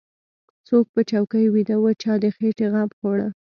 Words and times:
څوک 0.67 0.85
په 0.93 1.01
چوکۍ 1.09 1.45
ويده 1.49 1.75
و 1.79 1.85
چا 2.01 2.13
د 2.21 2.23
خېټې 2.35 2.67
غم 2.73 2.89
خوړ. 2.97 3.17